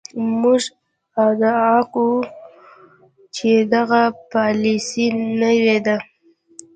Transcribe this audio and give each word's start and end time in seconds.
موږ 0.41 0.61
ادعا 1.27 1.75
کوو 1.93 2.17
چې 3.35 3.49
دغه 3.73 4.01
پالیسي 4.33 5.05
نوې 5.41 5.77
ده. 5.85 5.97